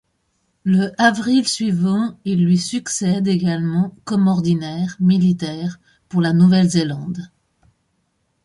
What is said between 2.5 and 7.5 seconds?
succède également comme ordinaire militaire pour la Nouvelle-Zélande.